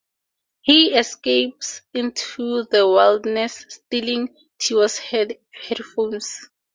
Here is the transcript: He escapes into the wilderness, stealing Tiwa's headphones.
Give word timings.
He 0.61 0.95
escapes 0.95 1.83
into 1.93 2.63
the 2.63 2.87
wilderness, 2.87 3.67
stealing 3.69 4.35
Tiwa's 4.57 4.97
headphones. 4.97 6.49